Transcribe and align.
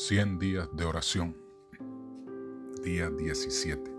100 0.00 0.38
días 0.38 0.68
de 0.76 0.84
oración. 0.84 1.36
Día 2.84 3.10
17. 3.10 3.92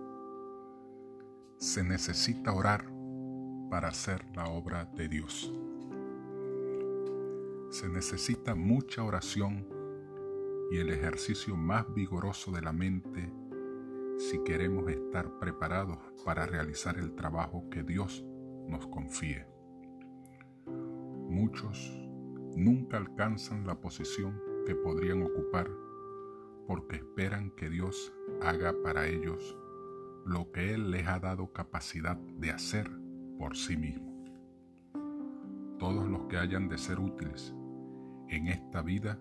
Se 1.57 1.83
necesita 1.83 2.53
orar 2.53 2.89
para 3.69 3.89
hacer 3.89 4.25
la 4.33 4.45
obra 4.45 4.85
de 4.95 5.09
Dios. 5.09 5.53
Se 7.69 7.89
necesita 7.89 8.55
mucha 8.55 9.03
oración 9.03 9.67
y 10.71 10.77
el 10.77 10.89
ejercicio 10.89 11.57
más 11.57 11.93
vigoroso 11.93 12.53
de 12.53 12.61
la 12.61 12.71
mente 12.71 13.29
si 14.17 14.41
queremos 14.45 14.89
estar 14.89 15.37
preparados 15.37 15.97
para 16.23 16.45
realizar 16.45 16.97
el 16.97 17.13
trabajo 17.13 17.69
que 17.69 17.83
Dios 17.83 18.23
nos 18.69 18.87
confíe. 18.87 19.45
Muchos 20.65 21.91
nunca 22.55 22.95
alcanzan 22.95 23.67
la 23.67 23.81
posición 23.81 24.41
que 24.65 24.75
podrían 24.75 25.23
ocupar 25.23 25.69
porque 26.69 26.97
esperan 26.97 27.49
que 27.49 27.67
Dios 27.67 28.13
haga 28.43 28.75
para 28.83 29.07
ellos 29.07 29.57
lo 30.23 30.51
que 30.51 30.75
Él 30.75 30.91
les 30.91 31.07
ha 31.07 31.19
dado 31.19 31.51
capacidad 31.51 32.15
de 32.15 32.51
hacer 32.51 32.87
por 33.39 33.57
sí 33.57 33.75
mismo. 33.75 34.23
Todos 35.79 36.07
los 36.07 36.27
que 36.27 36.37
hayan 36.37 36.69
de 36.69 36.77
ser 36.77 36.99
útiles 36.99 37.55
en 38.27 38.49
esta 38.49 38.83
vida 38.83 39.19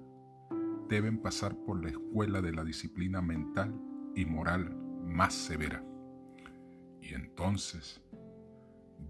deben 0.91 1.23
pasar 1.23 1.57
por 1.65 1.83
la 1.83 1.89
escuela 1.89 2.43
de 2.43 2.53
la 2.53 2.65
disciplina 2.65 3.23
mental 3.23 3.75
y 4.15 4.27
moral 4.27 4.77
más 5.07 5.33
severa. 5.33 5.83
Y 7.01 7.15
entonces 7.15 8.03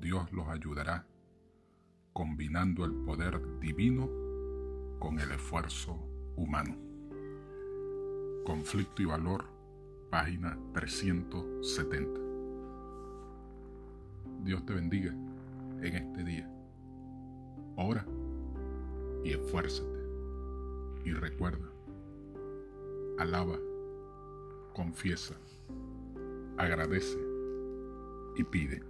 Dios 0.00 0.30
los 0.30 0.47
ayudará 0.47 1.09
combinando 2.12 2.84
el 2.84 2.92
poder 3.05 3.59
divino 3.59 4.09
con 5.00 5.19
el 5.19 5.33
esfuerzo 5.33 5.94
humano. 6.36 6.88
Conflicto 8.48 9.02
y 9.02 9.04
valor, 9.04 9.44
página 10.08 10.58
370. 10.72 12.18
Dios 14.42 14.64
te 14.64 14.72
bendiga 14.72 15.12
en 15.82 15.94
este 15.94 16.24
día. 16.24 16.50
Ora 17.76 18.06
y 19.22 19.32
esfuérzate. 19.32 19.98
Y 21.04 21.12
recuerda, 21.12 21.69
alaba, 23.19 23.58
confiesa, 24.74 25.34
agradece 26.56 27.19
y 28.34 28.44
pide. 28.44 28.82